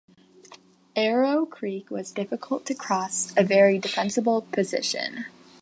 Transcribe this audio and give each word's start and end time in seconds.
Arrow 0.95 1.45
Creek 1.45 1.91
was 1.91 2.11
difficult 2.11 2.65
to 2.65 2.73
cross- 2.73 3.31
a 3.37 3.43
very 3.43 3.77
defensible 3.77 4.41
position. 4.51 5.25